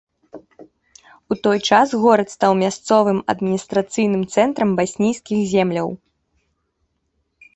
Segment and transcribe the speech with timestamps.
[1.33, 5.89] У той час горад стаў мясцовым адміністрацыйным цэнтрам баснійскіх земляў.